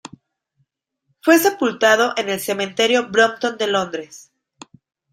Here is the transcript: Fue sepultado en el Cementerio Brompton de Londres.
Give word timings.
Fue 1.21 1.37
sepultado 1.37 2.15
en 2.17 2.29
el 2.29 2.39
Cementerio 2.39 3.07
Brompton 3.09 3.55
de 3.59 3.67
Londres. 3.67 4.31